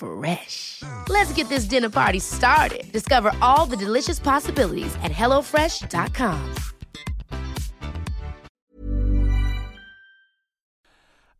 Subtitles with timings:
[0.00, 0.82] Fresh.
[1.08, 2.90] Let's get this dinner party started.
[2.90, 6.54] Discover all the delicious possibilities at hellofresh.com.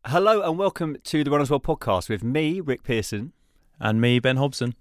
[0.07, 3.33] Hello and welcome to the Runners World podcast with me, Rick Pearson.
[3.79, 4.75] And me, Ben Hobson.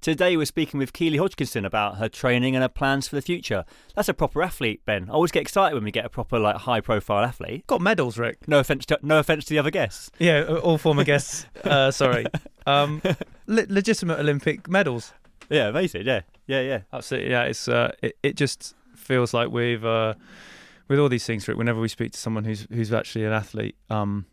[0.00, 3.66] Today we're speaking with Keely Hodgkinson about her training and her plans for the future.
[3.94, 5.10] That's a proper athlete, Ben.
[5.10, 7.66] I always get excited when we get a proper, like, high-profile athlete.
[7.66, 8.48] Got medals, Rick.
[8.48, 10.10] No offense, to, no offense to the other guests.
[10.18, 11.46] Yeah, all former guests.
[11.64, 12.24] Uh, sorry,
[12.66, 13.02] um,
[13.46, 15.12] le- legitimate Olympic medals.
[15.50, 16.06] Yeah, amazing.
[16.06, 16.80] Yeah, yeah, yeah.
[16.92, 17.30] Absolutely.
[17.30, 20.14] Yeah, it's uh, it, it just feels like we've uh,
[20.88, 21.58] with all these things, Rick.
[21.58, 24.24] Whenever we speak to someone who's who's actually an athlete, um,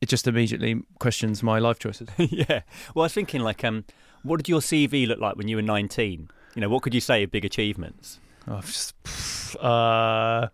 [0.00, 2.08] it just immediately questions my life choices.
[2.18, 2.62] yeah.
[2.94, 3.84] Well, I was thinking, like, um,
[4.22, 6.28] what did your CV look like when you were 19?
[6.54, 8.18] You know, what could you say of big achievements?
[8.48, 8.94] Oh, just,
[9.60, 10.48] uh,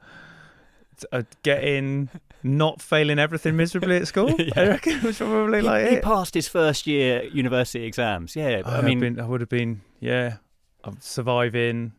[1.12, 2.08] uh, getting
[2.42, 4.34] not failing everything miserably at school.
[4.39, 4.53] Yeah.
[4.56, 6.03] I reckon it was probably He, like he it.
[6.03, 8.36] passed his first year university exams.
[8.36, 10.36] Yeah, I, I mean, been, I would have been, yeah,
[10.84, 11.92] I'm surviving,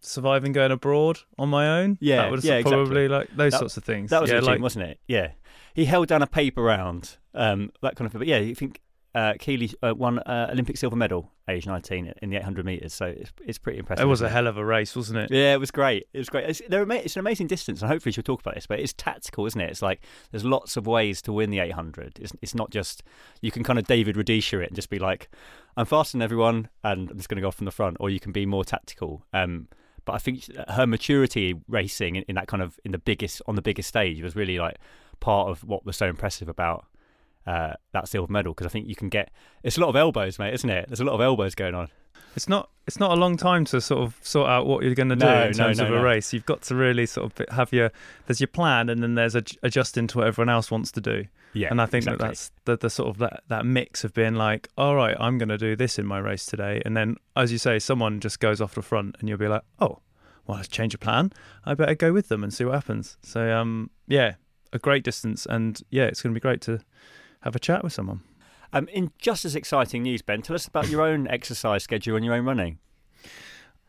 [0.00, 1.98] surviving going abroad on my own.
[2.00, 2.72] Yeah, that was yeah, exactly.
[2.84, 4.10] probably like those That- sorts of things.
[4.10, 5.00] that was yeah, a like, wasn't it?
[5.08, 5.32] Yeah.
[5.74, 8.20] He held down a paper round, um, that kind of thing.
[8.20, 8.80] But yeah, you think
[9.16, 12.92] uh, Keely uh, won uh, Olympic silver medal, age 19, in the 800 metres.
[12.92, 14.04] So it's, it's pretty impressive.
[14.04, 15.30] It was a hell of a race, wasn't it?
[15.30, 16.06] Yeah, it was great.
[16.12, 16.44] It was great.
[16.44, 18.66] It's, ama- it's an amazing distance, and hopefully she'll talk about this.
[18.66, 19.70] But it's tactical, isn't it?
[19.70, 22.18] It's like there's lots of ways to win the 800.
[22.20, 23.02] It's, it's not just
[23.40, 25.30] you can kind of David Rudisha it and just be like,
[25.78, 28.10] I'm faster than everyone, and I'm just going to go off from the front, or
[28.10, 29.24] you can be more tactical.
[29.32, 29.68] Um,
[30.04, 33.56] but I think her maturity racing in, in that kind of in the biggest on
[33.56, 34.76] the biggest stage was really like
[35.20, 36.84] part of what was so impressive about
[37.46, 39.30] uh, that silver medal because I think you can get
[39.62, 40.88] it's a lot of elbows, mate, isn't it?
[40.88, 41.88] There's a lot of elbows going on.
[42.34, 42.70] It's not.
[42.86, 45.24] It's not a long time to sort of sort out what you're going to do
[45.24, 46.32] No, in terms no, of a race.
[46.32, 47.90] You've got to really sort of have your.
[48.26, 51.24] There's your plan, and then there's adj- adjusting to what everyone else wants to do.
[51.54, 52.18] Yeah, and I think exactly.
[52.18, 55.38] that that's the, the sort of that, that mix of being like, all right, I'm
[55.38, 58.38] going to do this in my race today, and then as you say, someone just
[58.38, 60.00] goes off the front, and you'll be like, oh,
[60.46, 61.32] well, let's change a plan.
[61.64, 63.16] I better go with them and see what happens.
[63.22, 64.34] So, um, yeah,
[64.72, 66.80] a great distance, and yeah, it's going to be great to
[67.46, 68.20] have a chat with someone.
[68.72, 72.24] Um, in just as exciting news, Ben, tell us about your own exercise schedule and
[72.24, 72.78] your own running.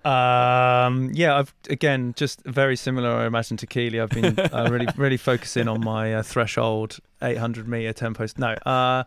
[0.05, 3.99] Um, yeah, I've again just very similar, I imagine, to Keely.
[3.99, 8.27] I've been uh, really, really focusing on my uh, threshold 800 meter tempo.
[8.37, 9.03] No, uh,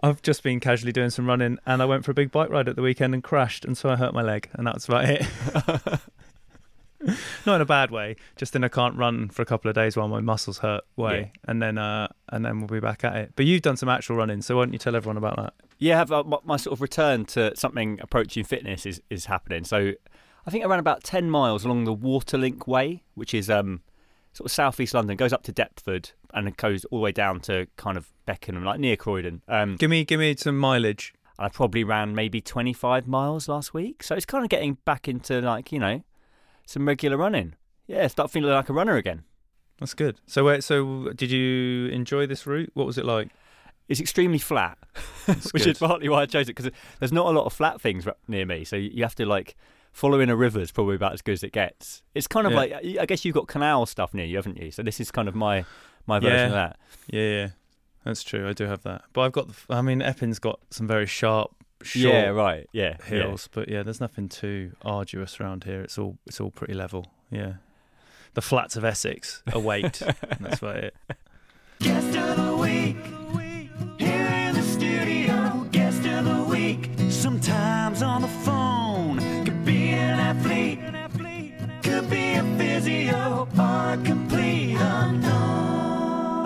[0.00, 2.68] I've just been casually doing some running, and I went for a big bike ride
[2.68, 5.26] at the weekend and crashed, and so I hurt my leg, and that's about it.
[7.46, 9.96] Not in a bad way, just in I can't run for a couple of days
[9.96, 11.40] while my muscles hurt way, Yeah.
[11.50, 13.32] and then uh, and then we'll be back at it.
[13.36, 15.54] But you've done some actual running, so why don't you tell everyone about that?
[15.78, 19.62] Yeah, have, uh, my, my sort of return to something approaching fitness is, is happening.
[19.64, 19.92] So
[20.46, 23.82] I think I ran about 10 miles along the Waterlink Way, which is um,
[24.32, 27.38] sort of southeast London, goes up to Deptford and it goes all the way down
[27.42, 29.40] to kind of Beckenham, like near Croydon.
[29.46, 31.14] Um, Give me, give me some mileage.
[31.38, 34.02] I probably ran maybe 25 miles last week.
[34.02, 36.02] So it's kind of getting back into like, you know,
[36.68, 37.54] some regular running.
[37.86, 39.22] Yeah, start feeling like a runner again.
[39.78, 40.20] That's good.
[40.26, 42.70] So, wait, so did you enjoy this route?
[42.74, 43.30] What was it like?
[43.88, 44.76] It's extremely flat,
[45.52, 48.06] which is partly why I chose it because there's not a lot of flat things
[48.26, 48.64] near me.
[48.64, 49.56] So you you have to like
[49.92, 52.02] following a river is probably about as good as it gets.
[52.14, 52.58] It's kind of Yeah.
[52.58, 54.70] like I guess you've got canal stuff near you, haven't you?
[54.70, 55.64] So this is kind of my
[56.06, 56.46] my version Yeah.
[56.46, 56.76] of that.
[57.06, 57.48] Yeah, yeah,
[58.04, 58.46] that's true.
[58.46, 59.48] I do have that, but I've got.
[59.48, 62.68] The, I mean, Epping's got some very sharp, short Yeah, right.
[62.72, 63.04] Yeah, yeah.
[63.06, 65.80] hills, but yeah, there's nothing too arduous around here.
[65.82, 67.06] It's all it's all pretty level.
[67.30, 67.54] Yeah,
[68.34, 70.00] the flats of Essex await.
[70.02, 70.94] and that's about it.
[71.80, 72.96] Guest of the week.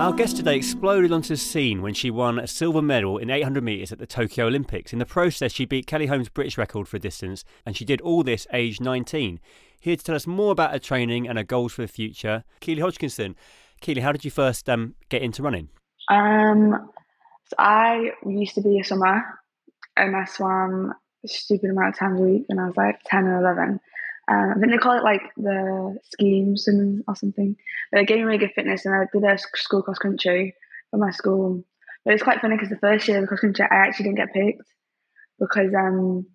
[0.02, 3.62] Our guest today exploded onto the scene when she won a silver medal in 800
[3.62, 4.92] metres at the Tokyo Olympics.
[4.92, 8.24] In the process, she beat Kelly Holmes' British record for distance, and she did all
[8.24, 9.38] this aged 19.
[9.78, 12.42] here to tell us more about her training and her goals for the future.
[12.58, 13.36] Keely Hodgkinson.
[13.80, 15.68] Keely, how did you first um, get into running?
[16.08, 16.90] Um,
[17.44, 19.22] so I used to be a swimmer,
[19.96, 20.94] and I swam
[21.24, 23.78] a stupid amount of times a week when I was like ten or eleven.
[24.30, 27.56] Um, I think they call it like the scheme swimming or something.
[27.90, 30.54] But it gave me really good fitness, and I did a school cross country
[30.90, 31.64] for my school.
[32.04, 34.32] But it's quite funny because the first year of cross country, I actually didn't get
[34.32, 34.62] picked
[35.38, 36.26] because, um,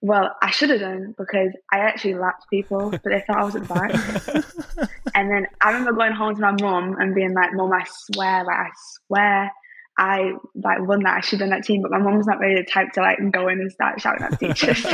[0.00, 3.56] well, I should have done because I actually lapped people, but they thought I was
[3.56, 4.90] at the back.
[5.14, 8.44] and then I remember going home to my mum and being like, "Mum, I swear,
[8.44, 8.70] like, I
[9.06, 9.52] swear."
[9.98, 11.18] I like won that.
[11.18, 13.00] I should have done that team, but my mum was not really the type to
[13.00, 14.84] like go in and start shouting at teachers.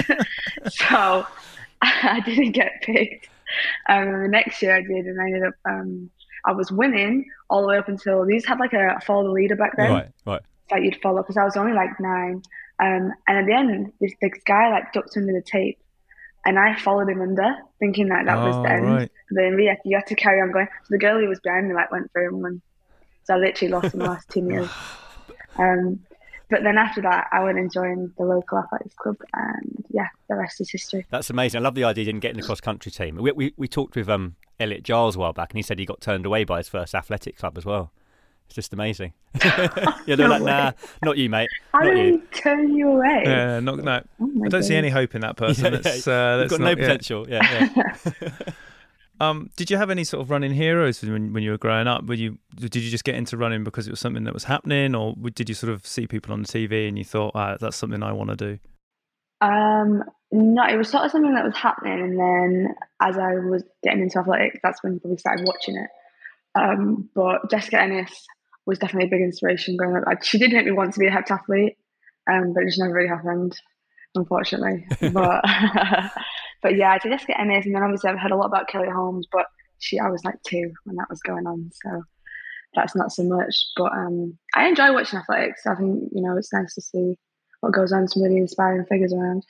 [0.69, 1.27] so
[1.83, 3.29] I didn't get picked.
[3.89, 6.11] Um, the next year I did, and I ended up um,
[6.45, 9.57] I was winning all the way up until these had like a follow the leader
[9.57, 9.91] back then.
[9.91, 10.43] Right, right.
[10.71, 12.43] That you'd follow because I was only like nine.
[12.81, 15.79] Um, and at the end, this, this guy like ducked under the tape,
[16.45, 18.85] and I followed him under, thinking that that was Oh, the end.
[18.85, 19.11] right.
[19.31, 20.69] But then you had, you had to carry on going.
[20.85, 22.63] So the girl who was behind me like went through and won.
[23.25, 24.69] So I literally lost in the last ten years.
[25.57, 25.99] Um,
[26.51, 30.37] but then after that, I went and joined the local athletics club, and yeah, the
[30.37, 31.07] rest is history.
[31.11, 31.61] That's amazing.
[31.61, 33.17] I love the idea you didn't get in the cross country team.
[33.17, 35.85] We, we, we talked with um, Elliot Giles a while back, and he said he
[35.87, 37.93] got turned away by his first athletic club as well.
[38.47, 39.13] It's just amazing.
[39.45, 39.69] yeah,
[40.07, 40.47] they're No like, way.
[40.51, 40.73] nah,
[41.03, 41.51] not you, mate.
[41.73, 42.23] How not did you.
[42.33, 43.23] he turn you away?
[43.27, 45.65] Yeah, not, no, Oh I don't see any hope in that person.
[45.75, 46.13] Yeah, That's, yeah.
[46.15, 46.85] uh, that's got no not- yeah.
[46.87, 47.27] potential.
[47.29, 48.31] Yeah, yeah.
[49.21, 52.05] Um, did you have any sort of running heroes when, when you were growing up?
[52.05, 54.95] Were you did you just get into running because it was something that was happening,
[54.95, 57.77] or did you sort of see people on the TV and you thought, ah, that's
[57.77, 58.59] something I want to do?
[59.41, 63.65] Um, no, it was sort of something that was happening, and then as I was
[63.83, 65.91] getting into athletics, that's when we started watching it.
[66.55, 68.27] Um, but Jessica Ennis
[68.67, 70.07] was definitely a big inspiration growing up.
[70.07, 71.77] Like, She did make me want to be a heptathlete,
[72.31, 73.57] um, but it just never really happened,
[74.15, 74.87] unfortunately.
[75.13, 75.45] but
[76.63, 78.89] but yeah, I did Jessica Ennis, and then obviously I've heard a lot about Kelly
[78.89, 79.47] Holmes, but
[79.79, 82.03] she I was like two when that was going on, so
[82.75, 83.55] that's not so much.
[83.77, 85.67] But um, I enjoy watching athletics.
[85.67, 87.15] I think you know it's nice to see
[87.61, 88.09] what goes on.
[88.09, 89.45] Some really inspiring figures around.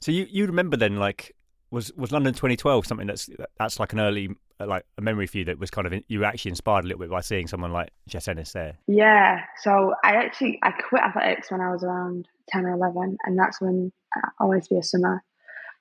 [0.00, 1.34] So you, you remember then, like,
[1.70, 4.28] was was London 2012 something that's that's like an early
[4.58, 6.88] uh, like a memory for you that was kind of you were actually inspired a
[6.88, 8.76] little bit by seeing someone like Jess Ennis there.
[8.86, 13.38] Yeah, so I actually I quit athletics when I was around ten or eleven, and
[13.38, 15.22] that's when I always be a swimmer.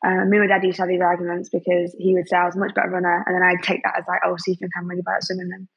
[0.06, 2.46] Um, me and my dad used to have these arguments because he would say I
[2.46, 4.56] was a much better runner, and then I'd take that as like, oh, so you
[4.56, 5.68] think I'm really bad at swimming then?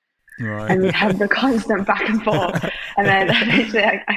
[0.41, 0.71] Right.
[0.71, 2.65] and we'd have the constant back and forth.
[2.97, 4.17] and then eventually I, I,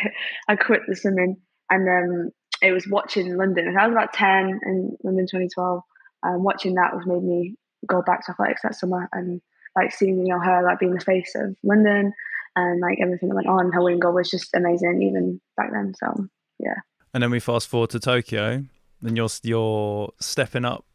[0.50, 1.38] I quit the swimming
[1.70, 2.32] and um,
[2.62, 3.68] it was watching London.
[3.68, 5.82] And I was about 10 in London 2012.
[6.24, 7.56] Um, watching that was made me
[7.88, 9.42] go back to athletics that summer and
[9.76, 12.14] like seeing, you know, her like being the face of London
[12.56, 13.72] and like everything that went on.
[13.72, 15.94] Her winning goal was just amazing even back then.
[15.96, 16.28] So
[16.60, 16.76] yeah.
[17.14, 18.66] And then we fast forward to Tokyo,
[19.02, 20.86] and you're you're stepping up,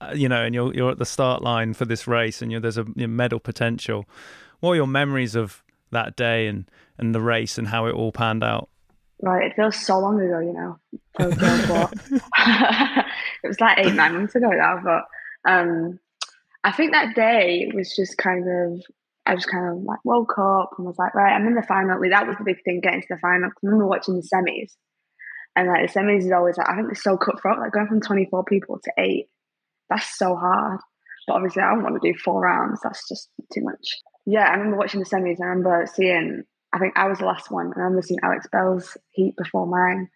[0.00, 2.78] uh, you know, and you're you're at the start line for this race, and there's
[2.78, 4.08] a you medal potential.
[4.60, 8.12] What are your memories of that day and and the race and how it all
[8.12, 8.68] panned out?
[9.22, 10.78] Right, it feels so long ago, you know.
[13.44, 14.80] It was like eight, nine months ago now.
[14.82, 16.00] But um,
[16.64, 18.82] I think that day was just kind of,
[19.26, 22.00] I just kind of like woke up and was like, right, I'm in the final.
[22.08, 23.50] That was the big thing, getting to the final.
[23.50, 24.72] I remember watching the semis,
[25.56, 27.58] and like the semis is always like, I think it's so cutthroat.
[27.58, 29.26] Like going from 24 people to eight,
[29.88, 30.80] that's so hard.
[31.26, 32.80] But obviously, I don't want to do four rounds.
[32.82, 33.86] That's just too much.
[34.26, 35.40] Yeah, I remember watching the semis.
[35.40, 36.42] I remember seeing.
[36.72, 37.66] I think I was the last one.
[37.66, 40.08] and I remember seeing Alex Bell's heat before mine,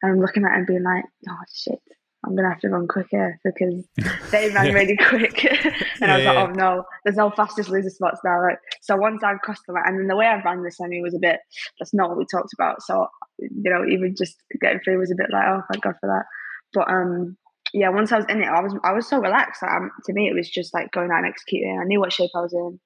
[0.00, 1.80] and I'm looking at and being like, "Oh shit,
[2.26, 3.84] I'm gonna have to run quicker because
[4.30, 5.44] they ran really quick."
[6.00, 6.46] and I was like, yeah.
[6.48, 9.84] "Oh no, there's no fastest loser spots now." Like, so once I crossed the line,
[9.86, 11.40] and then the way I ran the semi was a bit.
[11.78, 12.82] That's not what we talked about.
[12.82, 13.06] So
[13.38, 16.24] you know, even just getting through was a bit like, "Oh, thank God for that."
[16.72, 17.36] But um,
[17.72, 19.62] yeah, once I was in it, I was I was so relaxed.
[19.62, 21.78] Like, um, to me, it was just like going out and executing.
[21.80, 22.78] I knew what shape I was in.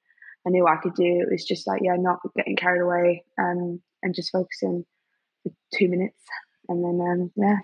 [0.47, 1.21] I knew what I could do.
[1.21, 4.85] It was just like yeah, not getting carried away um, and just focusing
[5.42, 6.23] for two minutes,
[6.68, 7.59] and then um, yeah,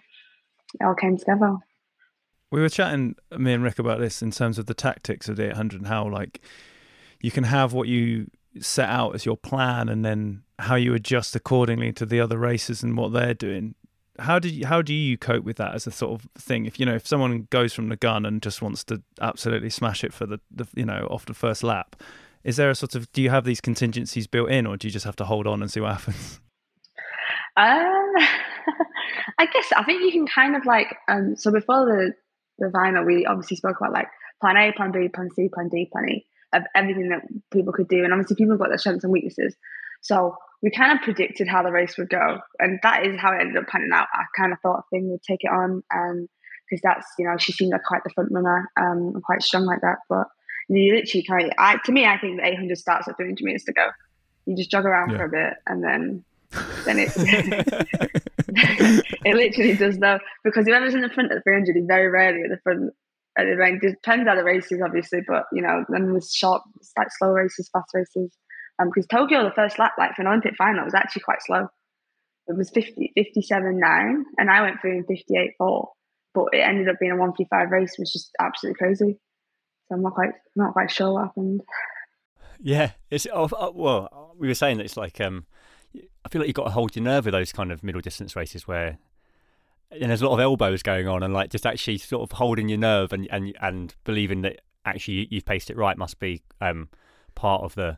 [0.81, 1.57] it all came together.
[2.51, 5.51] We were chatting, me and Rick, about this in terms of the tactics of the
[5.51, 6.41] 800 and how like
[7.21, 11.35] you can have what you set out as your plan, and then how you adjust
[11.35, 13.75] accordingly to the other races and what they're doing.
[14.21, 16.67] How do you how do you cope with that as a sort of thing?
[16.67, 20.05] If you know if someone goes from the gun and just wants to absolutely smash
[20.05, 21.97] it for the, the you know off the first lap,
[22.45, 24.93] is there a sort of do you have these contingencies built in, or do you
[24.93, 26.41] just have to hold on and see what happens?
[27.57, 28.15] Um,
[29.39, 31.37] I guess I think you can kind of like um.
[31.37, 32.13] So before the
[32.59, 34.09] the final, we obviously spoke about like
[34.41, 37.89] plan A, plan B, plan C, plan D, plan E of everything that people could
[37.89, 39.57] do, and obviously people have got their strengths and weaknesses.
[40.03, 43.41] So we kind of predicted how the race would go, and that is how it
[43.41, 44.07] ended up panning out.
[44.15, 46.29] I kind of thought Athing would take it on, and
[46.69, 49.65] because that's you know she seemed like quite the front runner um and quite strong
[49.65, 49.99] like that.
[50.09, 50.29] But
[50.69, 53.65] you literally kind of, I to me I think the 800 starts at 300 meters
[53.65, 53.89] to go.
[54.47, 55.17] You just jog around Yeah.
[55.19, 56.25] for a bit and then
[56.85, 58.23] then it
[59.25, 62.51] it literally does though because whoever's in the front at 300 is very rarely at
[62.51, 62.93] the front
[63.37, 63.63] at the.
[63.63, 66.63] It depends how the race is obviously, but you know then there's short
[66.97, 68.37] like slow races, fast races.
[68.81, 71.69] Um, because Tokyo, the first lap, like for an Olympic final, was actually quite slow.
[72.47, 75.93] It was 50, 57 9, and I went through in 58 4.
[76.35, 79.19] But it ended up being a 155 race, which is absolutely crazy.
[79.89, 81.63] So I'm not quite not quite sure what happened.
[82.61, 84.35] Yeah, it's oh, oh, well.
[84.37, 85.47] We were saying that it's like um,
[86.25, 88.35] I feel like you've got to hold your nerve with those kind of middle distance
[88.37, 88.99] races where
[89.91, 92.69] and there's a lot of elbows going on and like just actually sort of holding
[92.69, 96.43] your nerve and and and believing that actually you- you've paced it right must be
[96.61, 96.89] um
[97.35, 97.97] part of the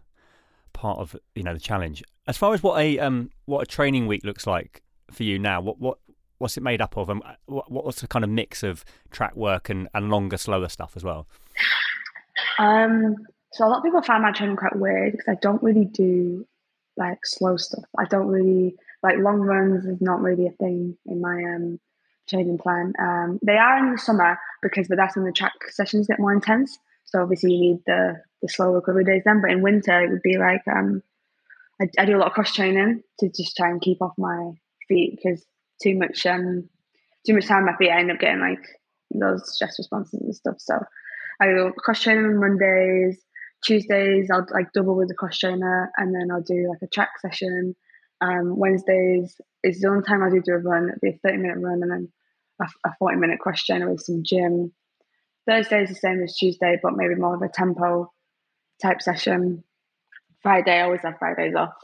[0.73, 2.03] part of you know the challenge.
[2.27, 5.61] As far as what a um what a training week looks like for you now,
[5.61, 5.99] what what
[6.39, 9.71] what's it made up of, and what what's the kind of mix of track work
[9.71, 11.27] and and longer slower stuff as well?
[12.59, 13.17] Um,
[13.53, 16.47] so a lot of people find my training quite weird because I don't really do
[16.97, 17.85] like slow stuff.
[17.99, 21.79] I don't really like long runs is not really a thing in my um
[22.29, 22.93] training plan.
[23.01, 26.33] Um, they are in the summer because but that's when the track sessions get more
[26.33, 26.79] intense.
[27.05, 29.41] So obviously you need the the slow recovery days then.
[29.41, 31.03] But in winter it would be like um,
[31.81, 34.53] I, I do a lot of cross training to just try and keep off my
[34.89, 35.45] feet because
[35.83, 36.69] too much um
[37.27, 38.65] too much time my feet I end up getting like
[39.11, 40.57] those stress responses and stuff.
[40.59, 40.79] So
[41.41, 43.23] I go cross training on Mondays.
[43.65, 47.19] Tuesdays I'll like double with the cross trainer, and then I'll do like a track
[47.21, 47.75] session.
[48.21, 50.89] Um, Wednesdays is the only time I do do a run.
[50.89, 52.13] It'll be a thirty minute run, and then
[52.61, 54.73] a, a forty minute cross trainer with some gym.
[55.47, 58.13] Thursday is the same as Tuesday, but maybe more of a tempo
[58.83, 59.65] type session.
[60.43, 61.75] Friday I always have Fridays off.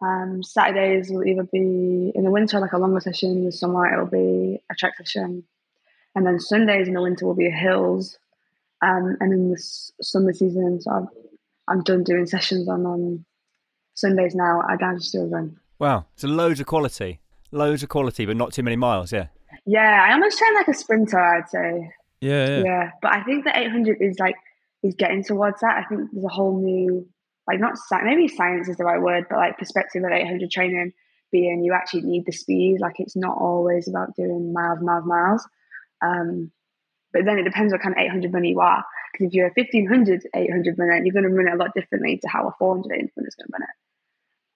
[0.00, 3.30] Um, Saturdays will either be in the winter like a longer session.
[3.30, 5.44] In the summer it'll be a track session,
[6.14, 8.18] and then Sundays in the winter will be hills.
[8.82, 11.08] Um, and in the s- summer season, so I'm,
[11.68, 13.24] I'm done doing sessions on on
[13.94, 14.62] Sundays now.
[14.68, 15.56] I now just do a run.
[15.78, 17.20] Wow, so loads of quality,
[17.50, 19.12] loads of quality, but not too many miles.
[19.12, 19.28] Yeah.
[19.66, 21.18] Yeah, I almost train like a sprinter.
[21.18, 21.90] I'd say.
[22.20, 22.62] Yeah, yeah.
[22.64, 24.36] Yeah, but I think the 800 is like
[24.82, 25.76] is getting towards that.
[25.78, 27.06] I think there's a whole new
[27.46, 30.92] like not sci- maybe science is the right word, but like perspective of 800 training
[31.30, 32.78] being you actually need the speed.
[32.80, 35.48] Like it's not always about doing miles, miles, miles.
[36.02, 36.50] Um,
[37.12, 38.84] but then it depends what kind of 800 runner you are.
[39.12, 42.18] Because if you're a 1500 800 runner, you're going to run it a lot differently
[42.18, 43.76] to how a 400 800 runner is going to run it.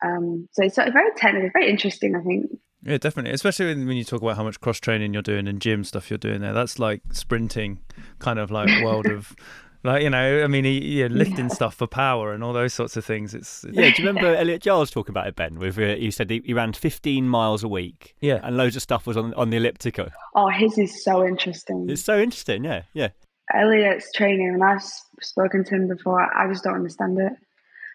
[0.05, 2.17] Um, so it's sort of very technical, very interesting.
[2.17, 2.51] I think.
[2.85, 3.33] Yeah, definitely.
[3.33, 6.11] Especially when, when you talk about how much cross training you're doing and gym stuff
[6.11, 6.53] you're doing there.
[6.53, 7.79] That's like sprinting,
[8.19, 9.37] kind of like world of,
[9.85, 10.43] like you know.
[10.43, 13.35] I mean, he you lifting stuff for power and all those sorts of things.
[13.35, 15.59] It's Yeah, do you remember Elliot Giles talking about it, Ben?
[15.59, 18.15] With uh, he said he, he ran 15 miles a week.
[18.21, 18.41] Yeah.
[18.43, 20.09] and loads of stuff was on on the elliptical.
[20.35, 21.87] Oh, his is so interesting.
[21.91, 22.65] It's so interesting.
[22.65, 23.09] Yeah, yeah.
[23.55, 24.83] Elliot's training, and I've
[25.21, 27.33] spoken to him before, I just don't understand it.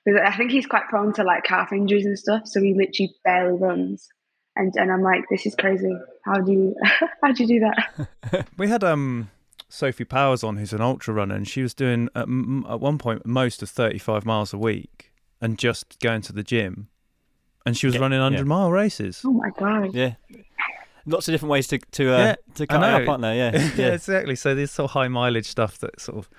[0.05, 3.13] Because I think he's quite prone to like calf injuries and stuff, so he literally
[3.23, 4.07] barely runs.
[4.55, 5.91] And and I'm like, this is crazy.
[6.25, 6.75] How do you
[7.23, 8.47] how do you do that?
[8.57, 9.29] We had um
[9.69, 12.97] Sophie Powers on, who's an ultra runner, and she was doing at, m- at one
[12.97, 16.87] point most of 35 miles a week and just going to the gym,
[17.65, 18.23] and she was Yeah, running yeah.
[18.25, 19.21] 100 mile races.
[19.25, 19.93] Oh my god!
[19.93, 20.15] Yeah.
[21.05, 23.35] Lots of different ways to to uh, Yeah, to I cut it up, aren't there?
[23.35, 23.93] Yeah, yeah, yeah.
[23.93, 24.35] exactly.
[24.35, 26.29] So this sort of high mileage stuff that sort of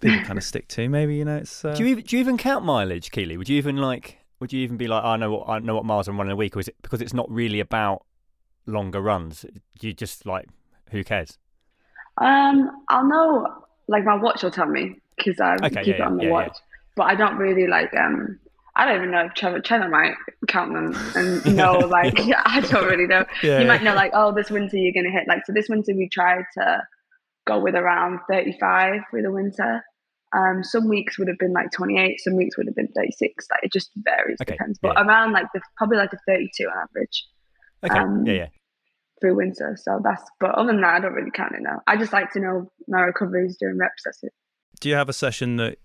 [0.00, 0.88] people kind of stick to.
[0.88, 1.64] Maybe you know it's.
[1.64, 3.36] Uh, do you even, do you even count mileage, Keely?
[3.36, 4.18] Would you even like?
[4.40, 6.32] Would you even be like, "Oh, I know what I know what miles I'm running
[6.32, 8.04] a week, or is it because it's not really about
[8.66, 9.46] longer runs?
[9.80, 10.46] You just like,
[10.90, 11.38] who cares?
[12.20, 13.46] Um, I'll know.
[13.88, 16.28] Like my watch will tell me because I Okay, keep yeah, it on the yeah,
[16.28, 16.32] yeah.
[16.34, 16.56] watch.
[16.96, 17.92] But I don't really like.
[17.94, 18.38] Um,
[18.76, 20.14] I don't even know if Trevor Trevor might
[20.46, 21.78] count them and know.
[21.78, 23.24] Like I don't really know.
[23.42, 25.52] Yeah, you might know like, oh, this winter you're gonna hit like so.
[25.52, 26.82] This winter we tried to
[27.46, 29.82] go with around 35 for the winter.
[30.36, 33.46] Um, some weeks would have been like 28, some weeks would have been 36.
[33.50, 34.78] Like it just varies, Okay, depends.
[34.78, 35.04] But yeah.
[35.06, 37.24] around like the probably like a 32 on average
[37.86, 38.46] Okay, Um, yeah, yeah.
[39.20, 39.76] Through winter.
[39.80, 40.22] So that's.
[40.40, 41.82] But other than that, I don't really count it now.
[41.86, 44.02] I just like to know my recoveries during reps.
[44.04, 44.32] That's it.
[44.80, 45.78] Do you have a session that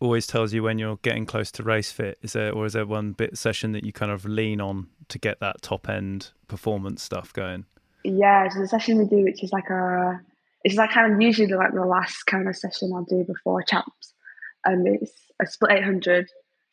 [0.00, 2.18] always tells you when you're getting close to race fit?
[2.22, 5.18] Is there, or is there one bit session that you kind of lean on to
[5.18, 7.64] get that top end performance stuff going?
[8.04, 10.20] Yeah, so the session we do, which is like a,
[10.64, 13.62] it's like kind of usually the, like the last kind of session I'll do before
[13.62, 14.14] champs,
[14.64, 15.12] and it's
[15.42, 16.28] a split 800,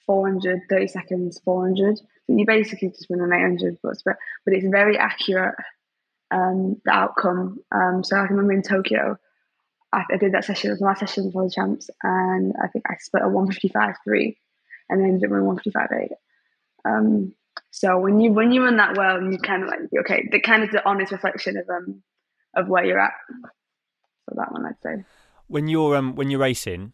[0.06, 1.98] 400, 30 seconds, 400.
[1.98, 4.16] So you basically just run an 800, but but
[4.54, 5.56] it's very accurate.
[6.34, 7.60] Um, the outcome.
[7.72, 9.18] Um, so I remember in Tokyo,
[9.94, 10.70] I, I did that session.
[10.70, 14.38] It was my session before the champs, and I think I split a 155 three,
[14.90, 16.12] and then ended up running 155 eight.
[16.86, 17.34] Um,
[17.70, 20.64] so when you when you run that well, you kind of like okay, the kind
[20.64, 22.02] of the honest reflection of um
[22.56, 23.14] of where you're at.
[24.30, 25.04] So that one I'd say.
[25.48, 26.94] When you're um when you're racing,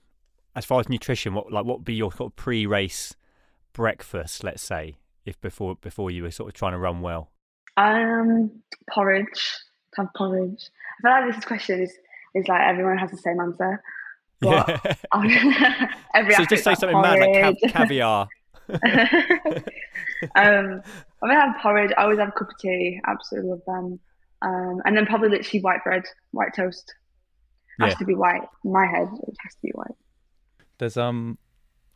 [0.55, 3.15] as far as nutrition, what like what would be your sort of pre-race
[3.73, 4.43] breakfast?
[4.43, 7.29] Let's say if before before you were sort of trying to run well.
[7.79, 8.51] Um,
[8.89, 9.55] porridge.
[9.97, 10.69] Have porridge.
[10.99, 11.91] I feel like this question is
[12.35, 13.81] is like everyone has the same answer.
[14.41, 14.69] But
[15.13, 15.87] Yeah.
[16.13, 17.73] every so just say athlete's something mad like cav- porridge.
[17.73, 18.27] caviar.
[20.35, 20.81] um,
[21.21, 21.91] I'm gonna have porridge.
[21.97, 22.99] I always have a cup of tea.
[23.07, 23.99] Absolutely love them.
[24.41, 26.93] Um, and then probably literally white bread, white toast.
[27.79, 27.95] Has Yeah.
[27.95, 28.43] to be white.
[28.63, 29.95] In my head, it has to be white.
[30.77, 31.37] There's um,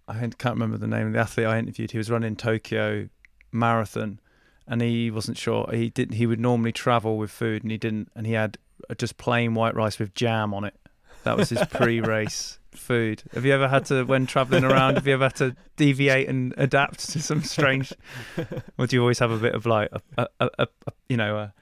[0.08, 1.92] I can't remember the name of the athlete I interviewed.
[1.92, 3.08] He was running Tokyo
[3.52, 4.20] Marathon,
[4.68, 5.70] and he wasn't sure.
[5.72, 6.16] He didn't.
[6.16, 8.12] He would normally travel with food, and he didn't.
[8.16, 8.58] And he had
[8.98, 10.76] just plain white rice with jam on it.
[11.24, 13.24] That was his pre-race food.
[13.34, 16.54] Have you ever had to, when traveling around, have you ever had to deviate and
[16.58, 17.94] adapt to some strange?
[18.78, 21.16] Or do you always have a bit of like a, a, a, a a- you
[21.18, 21.54] know a,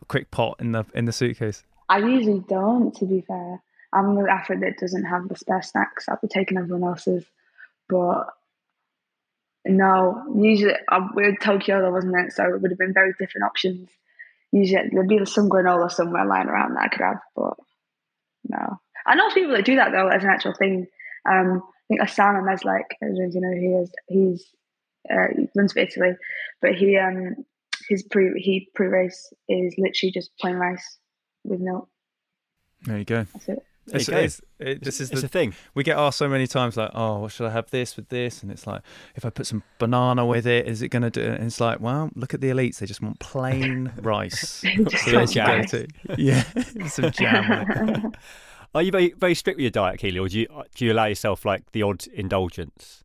[0.00, 1.62] a quick pot in the in the suitcase?
[1.88, 3.60] I usually don't, to be fair.
[3.92, 6.08] I'm the athlete that doesn't have the spare snacks.
[6.08, 7.24] I'll be taking everyone else's.
[7.88, 8.26] But
[9.68, 12.32] no, usually uh, we're in Tokyo, though, wasn't it?
[12.32, 13.88] So it would have been very different options.
[14.52, 17.54] Usually there'd be some granola somewhere lying around that I could have, but
[18.48, 18.78] no.
[19.06, 20.86] I know people that do that though as an actual thing.
[21.28, 23.92] Um, I think Ossama Meslek, I don't know if you know he is.
[24.08, 24.46] He's
[25.10, 26.12] uh, he runs for Italy,
[26.60, 27.36] but he um
[27.88, 30.98] his pre he pre race is literally just plain rice
[31.44, 31.88] with milk.
[32.82, 33.26] There you go.
[33.32, 33.64] That's it.
[33.86, 35.54] There It's, it's, it, this is it's the a thing.
[35.74, 38.42] we get asked so many times like, oh, what should I have this with this?
[38.42, 38.82] And it's like,
[39.14, 41.34] if I put some banana with it, is it going to do it?
[41.34, 44.48] And it's like, well, look at the elites; they just want plain rice.
[44.48, 45.86] So that's some your go-to.
[46.18, 46.42] Yeah,
[46.88, 48.12] some jam.
[48.74, 51.06] Are you very very strict with your diet, Keely, or do you do you allow
[51.06, 53.04] yourself like the odd indulgence?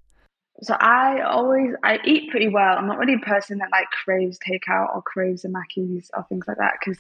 [0.64, 2.78] So I always I eat pretty well.
[2.78, 6.46] I'm not really a person that like craves takeout or craves a Mackey's or things
[6.48, 7.00] like that because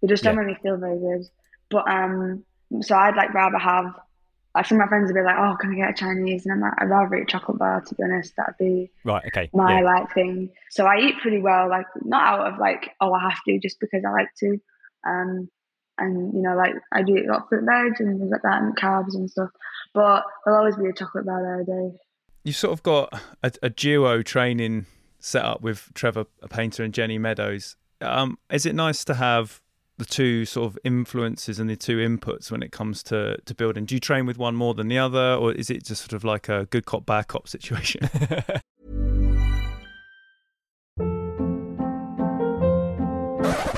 [0.00, 0.42] they just don't Yeah.
[0.44, 1.26] make me feel very good.
[1.70, 2.44] But um,
[2.80, 3.86] so I'd like rather have.
[4.54, 6.52] Like some of my friends would be like, "Oh, can I get a Chinese?" And
[6.52, 9.24] I'm like, "I'd rather eat a chocolate bar." To be honest, that'd be Right.
[9.26, 9.48] Okay.
[9.54, 9.84] my yeah.
[9.84, 10.50] like thing.
[10.70, 13.80] So I eat pretty well, like not out of like, oh, I have to, just
[13.80, 14.58] because I like to.
[15.06, 15.48] Um,
[15.96, 18.42] and you know, like I do eat a lot of fruit veg and things like
[18.42, 19.48] that, and carbs and stuff.
[19.94, 21.96] But there'll always be a chocolate bar there a day.
[22.44, 24.84] You've sort of got a, a duo training
[25.18, 27.76] set up with Trevor a Painter and Jenny Meadows.
[28.00, 29.62] Um, is it nice to have
[30.02, 33.84] the two sort of influences and the two inputs when it comes to, to building?
[33.84, 36.24] Do you train with one more than the other, or is it just sort of
[36.24, 38.10] like a good cop, bad cop situation?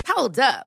[0.08, 0.66] Hold up.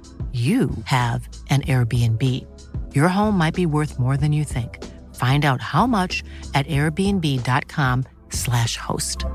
[0.33, 2.47] you have an Airbnb.
[2.95, 4.81] Your home might be worth more than you think.
[5.15, 9.25] Find out how much at airbnb.com/slash host.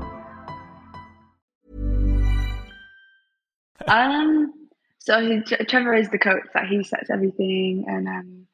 [3.87, 4.51] Um,
[4.97, 8.47] so he, Trevor is the coach that he sets everything, and um,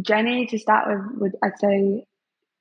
[0.00, 2.06] Jenny to start with, would I'd say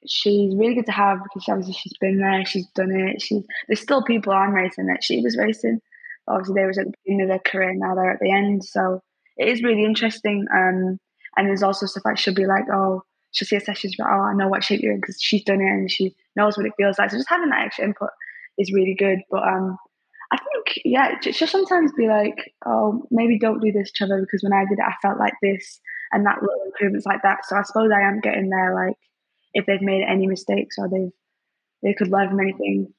[0.06, 3.22] she's really good to have because obviously she's been there, she's done it.
[3.22, 5.80] She's there's still people I'm racing that she was racing.
[6.28, 8.64] Obviously, they was at the beginning of their career, now they're at the end.
[8.64, 9.02] So
[9.40, 10.46] it is really interesting.
[10.54, 11.00] Um,
[11.36, 14.10] and there's also stuff like she'll be like, oh, she'll see a session, she'll be
[14.10, 16.58] like, oh, I know what shape you're in because she's done it and she knows
[16.58, 17.10] what it feels like.
[17.10, 18.10] So just having that extra input
[18.58, 19.20] is really good.
[19.32, 19.78] But um,
[20.32, 24.54] I think, yeah, she'll sometimes be like, oh, maybe don't do this, Trevor, because when
[24.54, 25.80] I did it, I felt like this.
[26.12, 27.46] and that little improvements like that.
[27.46, 28.74] So I suppose I am getting there.
[28.74, 28.98] Like
[29.54, 31.12] if they've made any mistakes or they've
[31.82, 32.94] they could learn from anything,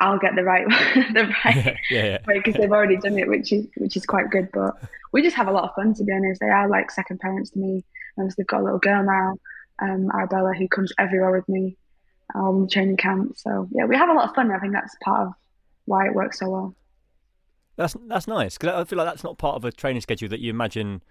[0.00, 0.66] I'll get the right
[1.14, 2.18] the right yeah, yeah.
[2.26, 4.48] way because they've already done it, which is which is quite good.
[4.52, 4.74] But
[5.12, 6.40] we just have a lot of fun to be honest.
[6.40, 7.84] They are like second parents to me.
[8.16, 9.34] And they've got a little girl now,
[9.82, 11.76] um, Arabella, who comes everywhere with me
[12.34, 13.36] um, training camp.
[13.36, 14.50] So yeah, we have a lot of fun.
[14.50, 15.32] I think that's part of
[15.86, 16.74] why it works so well.
[17.76, 20.40] That's that's nice because I feel like that's not part of a training schedule that
[20.40, 21.02] you imagine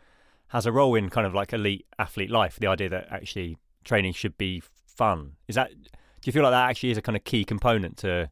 [0.48, 2.58] has a role in kind of like elite athlete life.
[2.60, 5.72] The idea that actually training should be fun is that.
[5.72, 8.30] Do you feel like that actually is a kind of key component to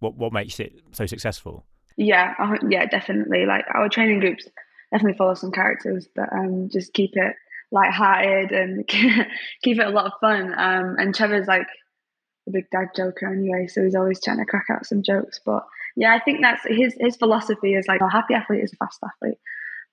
[0.00, 1.64] what what makes it so successful?
[1.96, 2.34] Yeah,
[2.68, 3.46] yeah, definitely.
[3.46, 4.48] Like our training groups
[4.90, 7.36] definitely follow some characters that um, just keep it
[7.70, 8.86] light-hearted and
[9.62, 10.54] keep it a lot of fun.
[10.56, 11.66] Um, and Trevor's like
[12.48, 15.40] a big dad joker anyway, so he's always trying to crack out some jokes.
[15.44, 15.64] But
[15.96, 18.98] yeah, I think that's his his philosophy is like a happy athlete is a fast
[19.04, 19.38] athlete.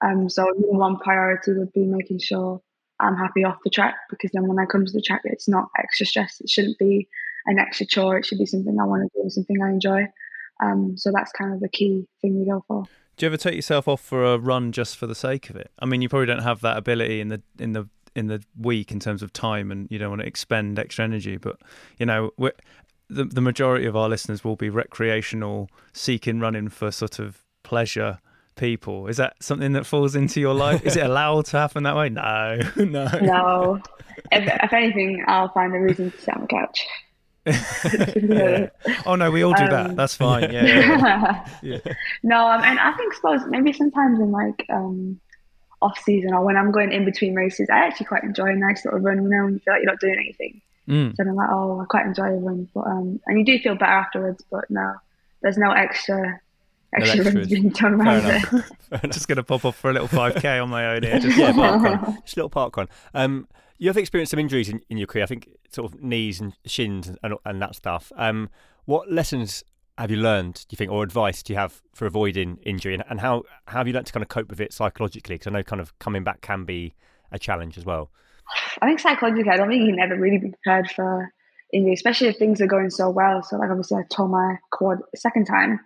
[0.01, 2.61] Um, so one priority would be making sure
[2.99, 5.69] I'm happy off the track because then when I come to the track, it's not
[5.77, 6.39] extra stress.
[6.39, 7.07] It shouldn't be
[7.47, 8.17] an extra chore.
[8.17, 10.07] It should be something I want to do, something I enjoy.
[10.61, 12.83] Um, so that's kind of the key thing we go for.
[13.15, 15.71] Do you ever take yourself off for a run just for the sake of it?
[15.79, 18.91] I mean, you probably don't have that ability in the in the in the week
[18.91, 21.37] in terms of time, and you don't want to expend extra energy.
[21.37, 21.57] But
[21.97, 22.31] you know,
[23.09, 28.19] the the majority of our listeners will be recreational, seeking running for sort of pleasure
[28.55, 29.07] people.
[29.07, 30.85] Is that something that falls into your life?
[30.85, 32.09] Is it allowed to happen that way?
[32.09, 33.81] No, no, no.
[34.31, 36.85] If, if anything, I'll find a reason to sit on the couch.
[37.47, 38.69] Yeah.
[39.05, 39.95] Oh no, we all do um, that.
[39.95, 40.51] That's fine.
[40.51, 40.65] Yeah.
[40.65, 41.47] yeah.
[41.61, 41.93] yeah.
[42.23, 45.19] No, um, and I think suppose maybe sometimes in like um,
[45.81, 48.83] off season or when I'm going in between races, I actually quite enjoy a nice
[48.85, 49.23] little run.
[49.23, 50.61] You know, you feel like you're not doing anything.
[50.87, 51.15] Mm.
[51.15, 53.75] So I'm like, oh, I quite enjoy a run, but um, and you do feel
[53.75, 54.43] better afterwards.
[54.49, 54.95] But no,
[55.41, 56.39] there's no extra
[56.93, 58.63] extra no runs being done around.
[58.91, 61.19] I'm just gonna pop off for a little 5k on my own here.
[61.19, 62.17] Just yeah, park run.
[62.23, 62.87] Just a little park run.
[63.13, 63.47] Um,
[63.77, 65.23] you have experienced some injuries in, in your career.
[65.23, 68.11] I think sort of knees and shins and, and that stuff.
[68.15, 68.49] Um,
[68.85, 69.63] what lessons
[69.97, 73.03] have you learned, do you think, or advice do you have for avoiding injury, and,
[73.09, 75.35] and how, how have you learned to kind of cope with it psychologically?
[75.35, 76.93] Because I know kind of coming back can be
[77.31, 78.11] a challenge as well.
[78.81, 81.31] I think psychologically, I don't think you can ever really be prepared for
[81.73, 83.43] injury, especially if things are going so well.
[83.43, 85.79] So, like obviously, I tore my quad a second time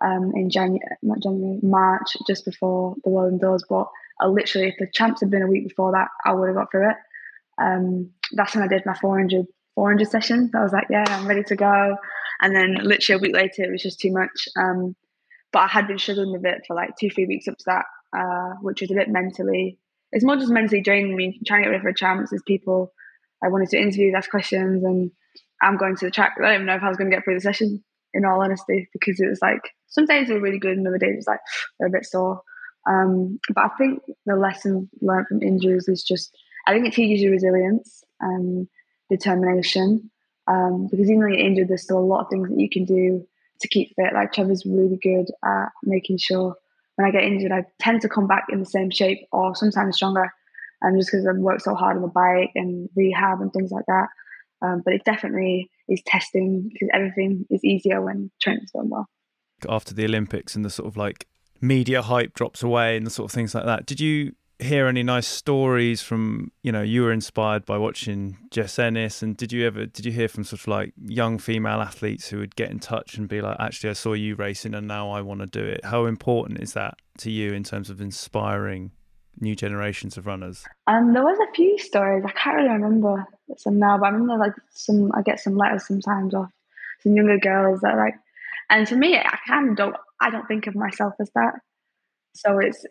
[0.00, 3.64] um, in January, not January, March, just before the World Indoors.
[3.68, 3.88] But
[4.20, 6.70] I literally, if the champs had been a week before that, I would have got
[6.70, 6.96] through it.
[7.60, 10.50] Um, that's when I did my 400, 400 session.
[10.54, 11.96] I was like, yeah, I'm ready to go.
[12.40, 14.48] And then literally a week later, it was just too much.
[14.56, 14.96] Um,
[15.52, 17.84] but I had been struggling with it for like two, three weeks up to that,
[18.16, 19.78] uh, which was a bit mentally.
[20.12, 21.40] It's more just mentally draining me.
[21.46, 22.32] Trying to get ready for a chance.
[22.32, 22.92] as people
[23.42, 25.10] I wanted to interview, ask questions, and
[25.62, 26.34] I'm going to the track.
[26.38, 28.42] I don't even know if I was going to get through the session, in all
[28.42, 31.26] honesty, because it was like some days were really good, and other days it was
[31.26, 31.40] like
[31.78, 32.42] they're a bit sore.
[32.88, 37.22] Um, but I think the lesson learned from injuries is just I think it teaches
[37.22, 38.68] you resilience and
[39.08, 40.10] determination.
[40.46, 42.84] Um, because even though you're injured, there's still a lot of things that you can
[42.84, 43.26] do
[43.60, 44.12] to keep fit.
[44.14, 46.56] Like Trevor's really good at making sure
[46.96, 49.96] when I get injured, I tend to come back in the same shape or sometimes
[49.96, 50.32] stronger.
[50.82, 53.84] Um, just because I've worked so hard on the bike and rehab and things like
[53.86, 54.06] that.
[54.62, 59.06] Um, but it definitely is testing because everything is easier when training's going well.
[59.68, 61.26] After the Olympics and the sort of like
[61.60, 65.02] media hype drops away and the sort of things like that, did you hear any
[65.02, 69.66] nice stories from you know you were inspired by watching Jess Ennis and did you
[69.66, 72.78] ever did you hear from sort of like young female athletes who would get in
[72.78, 75.64] touch and be like actually I saw you racing and now I want to do
[75.64, 75.84] it.
[75.84, 78.92] How important is that to you in terms of inspiring
[79.40, 80.64] new generations of runners?
[80.86, 84.36] Um there was a few stories I can't really remember some now but I remember
[84.36, 86.50] like some I get some letters sometimes off
[87.02, 88.14] some younger girls that like
[88.68, 91.54] and to me I kind of don't I don't think of myself as that.
[92.34, 92.84] So it's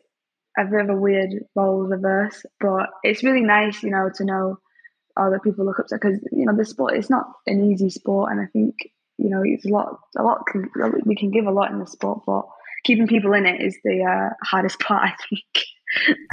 [0.68, 4.58] a bit of a weird role reverse, but it's really nice, you know, to know
[5.18, 8.32] other people look up to because you know the sport it's not an easy sport,
[8.32, 8.76] and I think
[9.18, 10.44] you know it's a lot, a lot
[11.06, 12.46] we can give a lot in the sport, but
[12.84, 15.66] keeping people in it is the uh, hardest part, I think.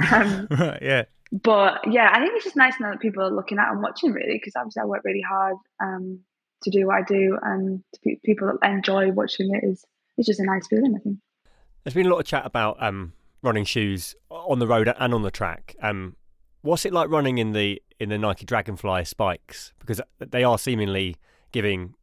[0.11, 0.81] um, right.
[0.81, 1.03] Yeah.
[1.31, 3.81] But yeah, I think it's just nice to know that people are looking at and
[3.81, 6.21] watching really because obviously I work really hard um,
[6.63, 7.83] to do what I do, and
[8.23, 9.83] people that enjoy watching it is
[10.17, 10.95] it's just a nice feeling.
[10.95, 11.17] I think.
[11.83, 15.21] There's been a lot of chat about um, running shoes on the road and on
[15.21, 15.75] the track.
[15.81, 16.15] Um,
[16.61, 19.73] what's it like running in the in the Nike Dragonfly spikes?
[19.79, 21.15] Because they are seemingly
[21.51, 21.93] giving.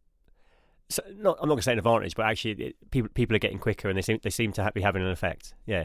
[0.88, 3.40] So not, I'm not going to say an advantage, but actually, it, people people are
[3.40, 5.54] getting quicker, and they seem they seem to be having an effect.
[5.66, 5.84] Yeah.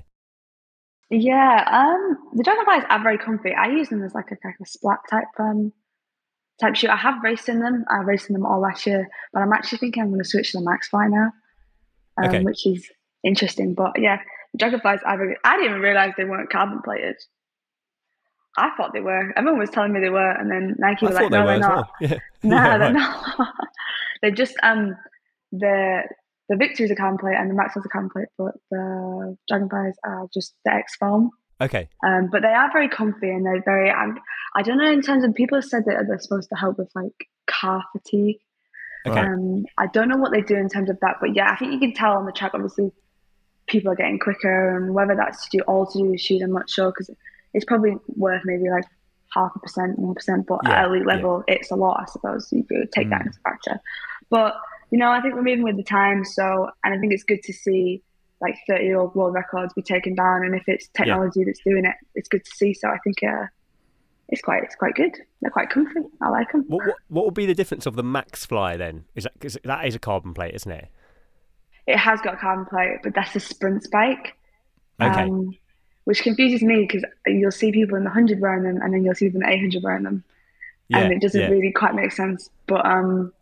[1.12, 3.52] Yeah, um, the Dragonflies are very comfy.
[3.52, 5.74] I use them as like a kind of splat type um
[6.62, 6.90] type shoe.
[6.90, 7.84] I have raced in them.
[7.90, 10.52] I raced in them all last year, but I'm actually thinking I'm going to switch
[10.52, 11.32] to the Maxfly now,
[12.18, 12.44] um, okay.
[12.44, 12.88] which is
[13.24, 13.74] interesting.
[13.74, 14.20] But yeah,
[14.58, 17.16] Dragonflies, I, I didn't even realize they weren't carbon plated.
[18.58, 19.32] I thought they were.
[19.38, 21.60] Everyone was telling me they were, and then Nike I were like, they "No, they're
[21.60, 21.92] not." well.
[22.02, 22.18] Yeah.
[22.44, 22.94] No, Yeah, they're right.
[22.94, 23.54] not.
[24.22, 24.96] they just um
[25.52, 26.02] the
[26.50, 30.28] the Victory's a carbon plate and the Maxwell's a carbon plate, but the Dragonflies are
[30.34, 31.30] just the X foam.
[31.62, 31.90] Okay.
[32.06, 33.92] Um, but they are very comfy and they're very.
[33.92, 34.08] I,
[34.56, 36.90] I don't know in terms of people have said that they're supposed to help with
[36.96, 38.38] like car fatigue.
[39.06, 39.20] Okay.
[39.20, 41.72] Um, I don't know what they do in terms of that, but yeah, I think
[41.72, 42.52] you can tell on the track.
[42.54, 42.92] Obviously,
[43.70, 46.52] people are getting quicker, and whether that's to do all to do with shoes, I'm
[46.52, 47.10] not sure because
[47.54, 48.86] it's probably worth maybe like
[49.34, 50.46] half a percent, one percent.
[50.48, 51.14] But Yeah, at elite yeah.
[51.16, 52.50] level, it's a lot, I suppose.
[52.52, 53.28] You could take that Mm.
[53.28, 53.80] into factor.
[54.30, 54.56] But
[54.92, 56.34] you know, I think we're moving with the times.
[56.34, 58.02] So, and I think it's good to see
[58.42, 61.86] like 30 year old world records be taken down, and if it's technology that's doing
[61.86, 62.74] it, it's good to see.
[62.74, 63.46] So I think uh,
[64.30, 65.12] it's quite it's quite good.
[65.42, 66.00] They're quite comfy.
[66.22, 66.66] I like them.
[66.68, 69.06] What, what what would be the difference of the Max Fly then?
[69.16, 70.88] Is that cause that is a carbon plate, isn't it?
[71.90, 74.36] It has got a carbon plate, but that's a sprint spike.
[75.02, 75.22] Okay.
[75.24, 75.58] Um,
[76.06, 79.16] which confuses me because you'll see people in the 100 wearing them and then you'll
[79.16, 80.24] see them in the 800 wearing them.
[80.92, 81.50] and it doesn't yeah.
[81.50, 82.50] really quite make sense.
[82.68, 83.34] But um,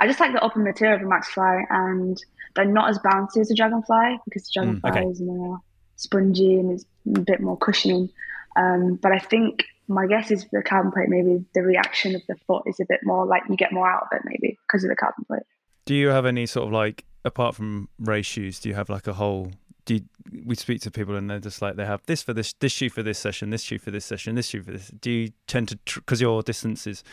[0.00, 2.22] I just like the upper material of the Max Fly and
[2.54, 5.10] they're not as bouncy as the Dragonfly because the Mm, Dragonfly okay.
[5.10, 5.60] is more
[5.96, 8.10] spongy and is a bit more cushioning.
[8.56, 12.36] Um, but I think my guess is the carbon plate, maybe the reaction of the
[12.46, 14.90] foot is a bit more like you get more out of it maybe because of
[14.90, 15.42] the carbon plate.
[15.84, 18.58] Do you have any sort of like apart from race shoes?
[18.60, 19.50] Do you have like a whole?
[19.84, 20.00] Do you,
[20.44, 22.88] we speak to people and they're just like they have this for this this shoe
[22.88, 24.90] for this session, this shoe for this session, this shoe for this.
[25.00, 27.04] Do you tend to because your distance is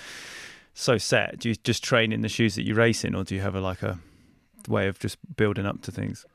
[0.73, 1.39] so set?
[1.39, 3.56] Do you just train in the shoes that you race in, or do you have
[3.56, 3.99] a like a
[4.67, 6.26] way of just building up to things?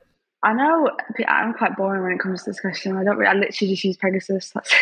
[0.42, 0.90] I know
[1.26, 2.96] I'm quite boring when it comes to this question.
[2.96, 4.50] I don't really, I literally just use Pegasus.
[4.50, 4.72] That's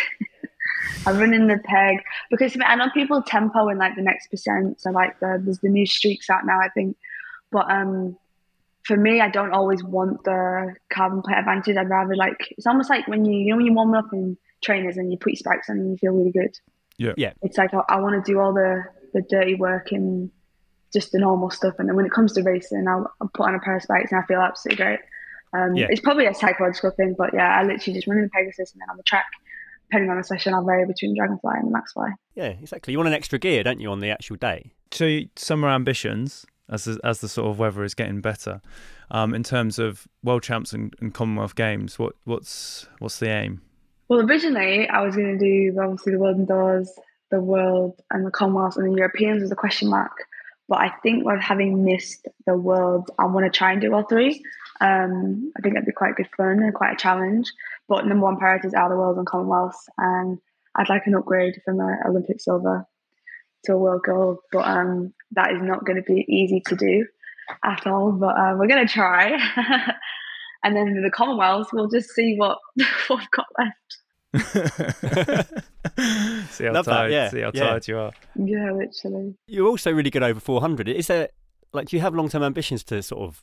[1.06, 1.98] I run in the peg
[2.30, 4.80] because I know people tempo in like the next percent.
[4.80, 6.96] So like the, there's the new streaks out now, I think.
[7.50, 8.16] But um,
[8.86, 11.76] for me, I don't always want the carbon plate advantage.
[11.76, 14.36] I'd rather like it's almost like when you you know when you warm up in
[14.62, 16.54] trainers and you put your spikes on and you feel really good.
[16.98, 17.12] Yeah.
[17.16, 17.32] Yeah.
[17.42, 20.30] It's like I, I want to do all the the dirty work and
[20.92, 23.54] just the normal stuff, and then when it comes to racing, I'll, I'll put on
[23.54, 25.00] a pair of spikes and I feel absolutely great.
[25.52, 25.86] Um, Yeah.
[25.90, 28.80] It's probably a psychological thing, but yeah, I literally just run in the Pegasus and
[28.80, 29.26] then on the track,
[29.90, 32.12] depending on the session, I'll vary between Dragonfly and Maxfly.
[32.34, 32.92] Yeah, exactly.
[32.92, 34.70] You want an extra gear, don't you, on the actual day?
[34.92, 38.60] So you- summer ambitions as the, as the sort of weather is getting better,
[39.10, 41.98] um, in terms of world champs and, and Commonwealth Games.
[41.98, 43.62] What what's what's the aim?
[44.08, 46.92] Well, originally I was going to do obviously the World Indoors,
[47.30, 50.12] the World, and the Commonwealth, and the Europeans was a question mark.
[50.68, 54.04] But I think with having missed the World, I want to try and do all
[54.04, 54.42] three.
[54.80, 57.52] Um, I think that'd be quite good fun and quite a challenge.
[57.88, 60.38] But number one priorities are the World and Commonwealth, and
[60.74, 62.84] I'd like an upgrade from an Olympic silver
[63.64, 64.38] to a World gold.
[64.52, 67.06] But um, that is not going to be easy to do
[67.64, 68.12] at all.
[68.12, 69.32] But uh, we're going to try.
[70.64, 72.58] and then the Commonwealth, we'll just see what,
[73.08, 73.96] what we've got left.
[76.50, 77.68] see how Love that, tired, yeah, see how yeah.
[77.68, 78.12] tired you are.
[78.34, 79.34] Yeah, literally.
[79.46, 80.88] You're also really good over 400.
[80.88, 81.28] Is there,
[81.72, 83.42] like, do you have long term ambitions to sort of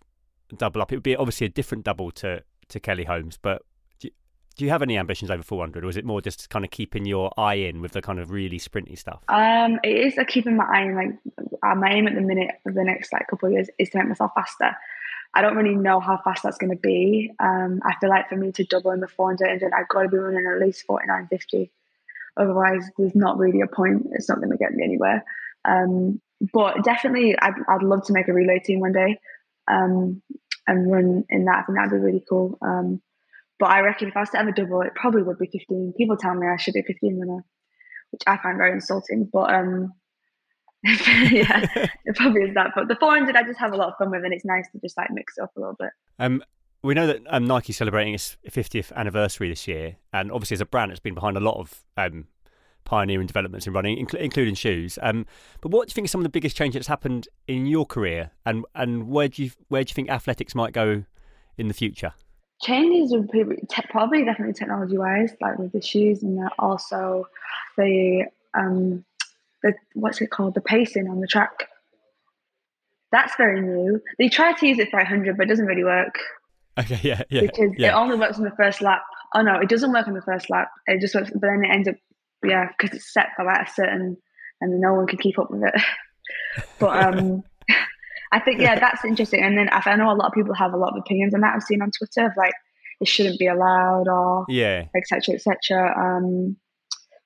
[0.55, 0.91] double up?
[0.91, 3.63] It would be obviously a different double to, to Kelly Holmes, but
[4.55, 7.05] do you, have any ambitions over 400, or is it more just kind of keeping
[7.05, 9.23] your eye in with the kind of really sprinty stuff?
[9.27, 11.19] Um, it is a keeping my eye on like
[11.63, 13.97] uh, my aim at the minute for the next like couple of years is to
[13.97, 14.75] make myself faster.
[15.33, 17.31] I don't really know how fast that's going to be.
[17.39, 20.17] Um, I feel like for me to double in the 400, I've got to be
[20.17, 21.71] running at least 49.50.
[22.37, 24.07] Otherwise, there's not really a point.
[24.11, 25.23] It's not going to get me anywhere.
[25.65, 26.21] Um,
[26.53, 29.19] but definitely, I'd, I'd love to make a relay team one day
[29.67, 30.21] um,
[30.67, 31.59] and run in that.
[31.59, 32.57] I think that'd be really cool.
[32.61, 33.01] Um,
[33.59, 35.93] but I reckon if I was to ever double, it probably would be 15.
[35.97, 37.45] People tell me I should be 15 runner,
[38.11, 39.29] which I find very insulting.
[39.31, 39.93] But um,
[40.83, 41.65] yeah,
[42.05, 42.71] it probably is that.
[42.75, 44.79] But the 400, I just have a lot of fun with, and it's nice to
[44.79, 45.91] just like mix it up a little bit.
[46.19, 46.43] Um,
[46.83, 50.65] we know that um, Nike's celebrating its 50th anniversary this year, and obviously as a
[50.65, 52.27] brand, it's been behind a lot of um,
[52.83, 54.99] pioneering developments in running, incl- including shoes.
[55.01, 55.25] Um,
[55.61, 57.85] but what do you think are some of the biggest changes that's happened in your
[57.85, 61.05] career, and and where do you where do you think athletics might go
[61.57, 62.13] in the future?
[62.63, 63.43] Changes would be
[63.89, 67.27] probably definitely technology wise, like with the shoes and the, also
[67.77, 69.03] the um
[69.61, 71.69] the what's it called the pacing on the track.
[73.11, 74.01] That's very new.
[74.17, 76.17] They try to use it for 100, but it doesn't really work
[76.77, 79.03] Okay, yeah, yeah, because it only works on the first lap.
[79.35, 80.71] Oh no, it doesn't work on the first lap.
[80.87, 81.95] It just works, but then it ends up
[82.43, 84.17] yeah because it's set for like a certain,
[84.59, 85.81] and no one can keep up with it.
[86.79, 87.43] but um.
[88.33, 89.43] I think yeah, that's interesting.
[89.43, 91.53] And then I know a lot of people have a lot of opinions on that.
[91.55, 92.53] I've seen on Twitter of like
[92.99, 94.85] it shouldn't be allowed or yeah.
[94.95, 95.35] etc.
[95.35, 95.93] etc.
[95.97, 96.57] Um,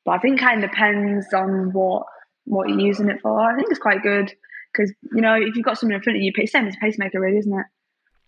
[0.05, 2.03] but I think it kind of depends on what
[2.45, 3.39] what you're using it for.
[3.39, 4.33] I think it's quite good
[4.73, 6.79] because you know if you've got something in front of you, it's same as a
[6.79, 7.65] pacemaker, really, isn't it?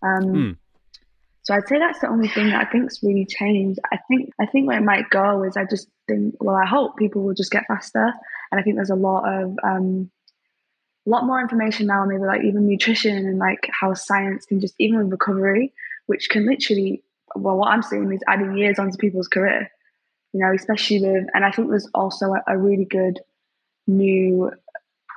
[0.02, 0.56] Um, Mm.
[1.42, 3.80] So I'd say that's the only thing that I think's really changed.
[3.90, 6.96] I think I think where it might go is I just think well I hope
[6.96, 8.12] people will just get faster,
[8.52, 10.10] and I think there's a lot of um,
[11.10, 14.98] lot more information now, maybe like even nutrition and like how science can just even
[14.98, 15.72] with recovery,
[16.06, 17.02] which can literally
[17.36, 19.70] well what I'm seeing is adding years onto people's career,
[20.32, 23.20] you know, especially with and I think there's also a, a really good
[23.86, 24.50] new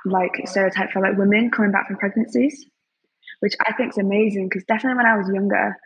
[0.04, 2.66] like stereotype for like women coming back from pregnancies,
[3.40, 5.76] which I think is amazing because definitely when I was younger,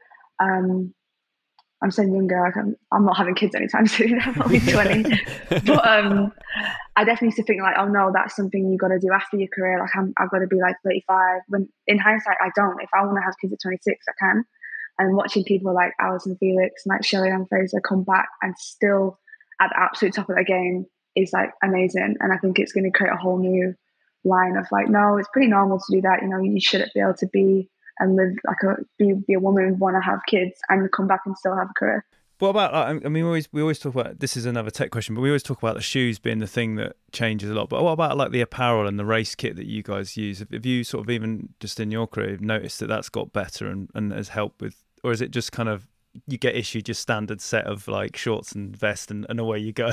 [0.40, 0.94] um,
[1.80, 4.20] I'm saying younger, like I'm, I'm not having kids anytime soon.
[4.20, 5.02] I'm only 20,
[5.64, 6.32] but um,
[6.96, 9.36] I definitely used to think like, oh no, that's something you got to do after
[9.36, 9.78] your career.
[9.78, 11.42] Like I'm, I've got to be like 35.
[11.48, 12.82] When in hindsight, I don't.
[12.82, 14.44] If I want to have kids at 26, I can.
[14.98, 19.20] And watching people like Allyson Felix and like Shelly Ann Fraser come back and still
[19.60, 22.16] at the absolute top of their game is like amazing.
[22.18, 23.74] And I think it's going to create a whole new
[24.24, 26.22] line of like, no, it's pretty normal to do that.
[26.22, 29.40] You know, you shouldn't be able to be and live like a be, be a
[29.40, 32.04] woman, who want to have kids, and come back and still have a career.
[32.38, 32.72] What about?
[32.72, 35.28] I mean, we always we always talk about this is another tech question, but we
[35.28, 37.68] always talk about the shoes being the thing that changes a lot.
[37.68, 40.38] But what about like the apparel and the race kit that you guys use?
[40.38, 43.90] Have you sort of even just in your career noticed that that's got better and,
[43.94, 45.88] and has helped with, or is it just kind of
[46.28, 49.72] you get issued your standard set of like shorts and vest and, and away you
[49.72, 49.90] go?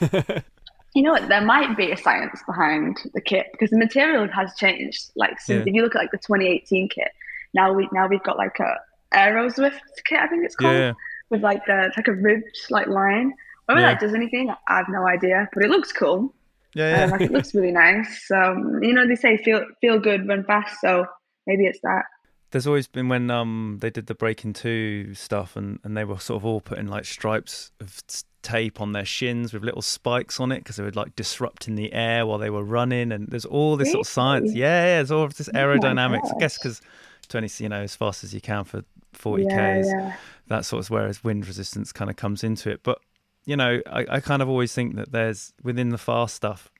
[0.94, 1.28] you know what?
[1.28, 5.12] There might be a science behind the kit because the material has changed.
[5.16, 5.70] Like since Yeah.
[5.70, 7.08] if you look at like the 2018 kit,
[7.54, 8.74] now we now we've got like a
[9.14, 10.92] Aeroswift kit, I think it's called, Yeah.
[11.30, 13.32] with like the it's like a ribbed like line.
[13.66, 13.92] Whether Yeah.
[13.92, 16.34] that does anything, I have no idea, but it looks cool.
[16.74, 18.26] Yeah, Um, like it looks really nice.
[18.26, 20.80] So you know they say feel feel good, run fast.
[20.80, 21.06] So
[21.46, 22.04] maybe it's that.
[22.52, 26.18] There's always been when um they did the Breaking Two stuff and, and they were
[26.18, 28.00] sort of all putting like stripes of
[28.42, 31.92] tape on their shins with little spikes on it because they would like disrupting the
[31.92, 34.54] air while they were running and there's all this sort of science.
[34.54, 36.32] Yeah, yeah, there's all of this Oh aerodynamics.
[36.34, 36.80] I guess because
[37.26, 39.86] 20, you know, as fast as you can for 40 Yeah, k's.
[39.88, 40.16] yeah.
[40.48, 42.80] That sort of whereas wind resistance kind of comes into it.
[42.82, 42.98] But
[43.44, 46.70] you know, I, I kind of always think that there's within the fast stuff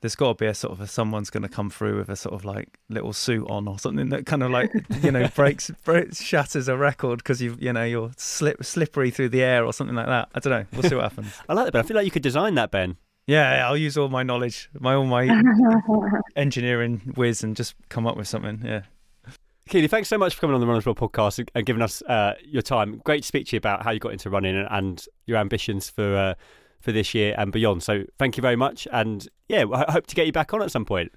[0.00, 2.16] there's got to be a sort of a, someone's going to come through with a
[2.16, 4.70] sort of like little suit on or something that kind of like
[5.02, 9.30] you know breaks, breaks shatters a record because you you know you're slip slippery through
[9.30, 10.28] the air or something like that.
[10.34, 10.66] I don't know.
[10.74, 11.32] We'll see what happens.
[11.48, 12.96] I like that, but I feel like you could design that, Ben.
[13.26, 15.26] Yeah, yeah, I'll use all my knowledge, my all my
[16.36, 18.60] engineering whiz, and just come up with something.
[18.62, 18.82] Yeah.
[19.68, 22.02] Keely, thanks so much for coming on the Runners World podcast and, and giving us
[22.02, 23.00] uh, your time.
[23.04, 25.88] Great to speak to you about how you got into running and, and your ambitions
[25.88, 26.34] for uh,
[26.80, 27.82] for this year and beyond.
[27.82, 30.70] So thank you very much, and yeah, I hope to get you back on at
[30.70, 31.12] some point.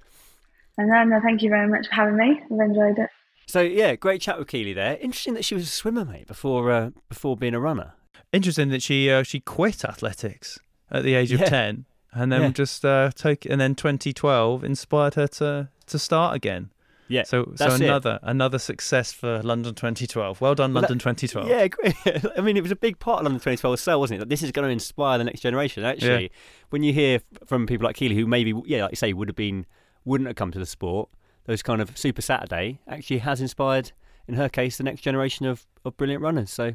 [0.77, 2.39] And then no, thank you very much for having me.
[2.45, 3.09] I've enjoyed it.
[3.47, 4.97] So yeah, great chat with Keely there.
[5.01, 7.93] Interesting that she was a swimmer, mate, before uh, before being a runner.
[8.31, 10.57] Interesting that she uh, she quit athletics
[10.89, 11.49] at the age of Yeah.
[11.49, 12.49] ten, and then Yeah.
[12.51, 16.69] just uh, take and then 2012 inspired her to to start again.
[17.09, 17.85] Yeah, So so that's it.
[17.85, 20.41] another another success for London 2012.
[20.41, 21.47] Well done, Well, that- London 2012.
[21.47, 21.95] Yeah, great.
[22.37, 24.19] I mean, it was a big part of London 2012 as well, wasn't it?
[24.19, 25.83] That this is going to inspire the next generation.
[25.85, 26.29] Actually, Yeah.
[26.69, 29.35] when you hear from people like Keely, who maybe, yeah, like you say, would have
[29.35, 29.65] been,
[30.05, 31.09] wouldn't have come to the sport,
[31.45, 33.91] those kind of Super Saturday actually has inspired,
[34.27, 36.51] in her case, the next generation of, of brilliant runners.
[36.51, 36.73] So,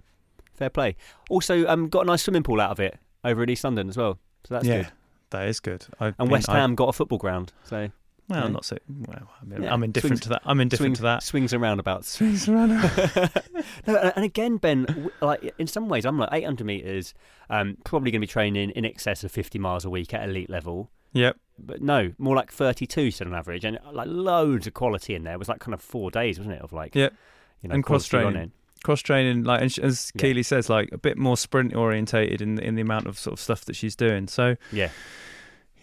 [0.55, 0.97] fair play.
[1.29, 3.97] Also, um, got a nice swimming pool out of it over in East London as
[3.99, 4.19] well.
[4.45, 4.93] So that's yeah, good.
[5.31, 5.85] that is good.
[6.01, 7.53] I've And been- West Ham got a football ground.
[7.65, 7.91] So,
[8.33, 8.49] well, yeah.
[8.53, 8.77] not so.
[9.07, 10.43] Well, I mean, Yeah, I'm indifferent swings- to that.
[10.45, 11.23] I'm indifferent swings, to that.
[11.23, 12.09] Swings and roundabouts.
[12.09, 12.71] Swings around.
[13.87, 17.15] no, and- and again, Ben, like in some ways, I'm like 800 meters,
[17.51, 20.51] um, probably going to be training in excess of 50 miles a week at elite
[20.51, 20.91] level.
[21.13, 21.37] yep.
[21.65, 25.35] But no, more like 32 still on average, and like loads of quality in there.
[25.35, 26.63] It was like kind of four days, wasn't it?
[26.63, 27.13] Of like, Yep.
[27.61, 28.51] you know, and cross training.
[28.83, 30.43] Cross training, like and as Yeah.
[30.43, 33.65] Says, like a bit more sprint orientated in in the amount of sort of stuff
[33.67, 34.27] that she's doing.
[34.27, 34.89] So Yeah,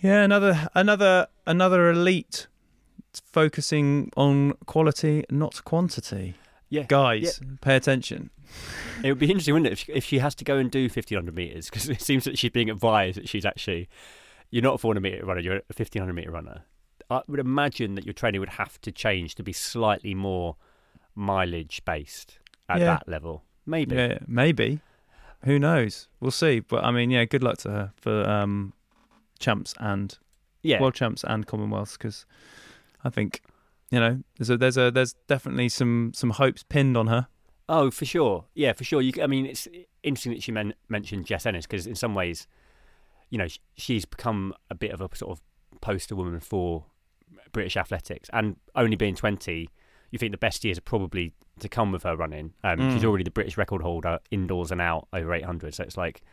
[0.01, 2.47] yeah, another another another elite
[3.31, 6.35] focusing on quality, not quantity.
[6.69, 6.83] yeah.
[6.87, 8.29] Guys, pay attention.
[9.03, 10.83] It would be interesting, wouldn't it, if she, if she has to go and do
[10.83, 11.69] 1500 meters?
[11.69, 13.87] Because it seems that she's being advised that she's actually,
[14.49, 16.63] you're not a 400 meter runner, you're a 1500 meter runner.
[17.11, 20.55] I would imagine that your training would have to change to be slightly more
[21.15, 22.85] mileage based at Yeah.
[22.85, 23.43] that level.
[23.65, 23.95] Maybe.
[23.95, 24.81] Yeah, maybe.
[25.45, 26.07] Who knows?
[26.19, 26.59] We'll see.
[26.59, 28.73] But I mean, yeah, good luck to her for um,
[29.39, 30.17] champs and
[30.63, 30.81] Yeah.
[30.81, 32.25] world champs and Commonwealths because
[33.03, 33.41] I think
[33.91, 37.27] you know there's a there's a there's definitely some some hopes pinned on her.
[37.71, 38.45] Oh, for sure.
[38.55, 38.99] Yeah, for sure.
[39.01, 39.67] You, I mean, it's
[40.01, 42.47] interesting that she men- mentioned Jess Ennis because in some ways,
[43.29, 45.41] you know, sh- she's become a bit of a sort of
[45.79, 46.85] poster woman for
[47.51, 48.27] British athletics.
[48.33, 49.69] And only being 20,
[50.09, 52.53] you think the best years are probably to come with her running.
[52.63, 53.05] Um, She's Mm.
[53.05, 55.75] already the British record holder indoors and out over 800.
[55.75, 56.23] So it's like,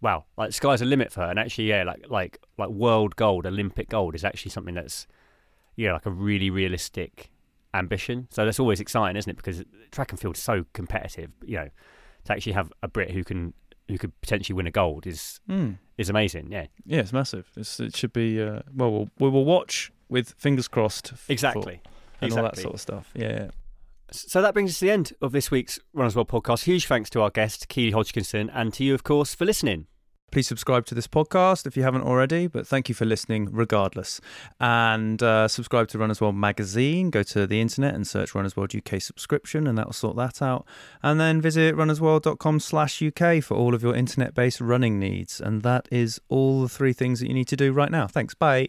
[0.00, 1.26] wow, like sky's the limit for her.
[1.30, 5.06] And actually, yeah, like like like world gold, Olympic gold is actually something that's,
[5.76, 7.30] yeah, like a really realistic
[7.74, 8.26] ambition.
[8.30, 9.36] So that's always exciting, isn't it?
[9.36, 11.30] Because track and field is so competitive.
[11.44, 11.68] You know,
[12.24, 13.54] to actually have a Brit who can
[13.88, 15.78] who could potentially win a gold is Mm.
[15.98, 16.50] is amazing.
[16.52, 17.50] Yeah, Yeah, it's massive.
[17.56, 18.40] It's, it should be.
[18.40, 21.12] Uh, well, well, we will watch with fingers crossed.
[21.12, 21.80] f- for- exactly.
[22.20, 23.10] and all that sort of stuff.
[23.14, 23.50] Yeah.
[24.12, 26.64] So that brings us to the end of this week's Runners World podcast.
[26.64, 29.86] Huge thanks to our guest, Keely Hodgkinson, and to you, of course, for listening.
[30.30, 34.20] Please subscribe to this podcast if you haven't already, but thank you for listening regardless.
[34.60, 37.10] And uh, subscribe to Runners World magazine.
[37.10, 40.40] Go to the internet and search Runners World UK subscription, and that will sort that
[40.40, 40.66] out.
[41.02, 45.40] And then visit runnersworld.com slash UK for all of your internet based running needs.
[45.40, 48.06] And that is all the three things that you need to do right now.
[48.06, 48.34] Thanks.
[48.34, 48.68] Bye.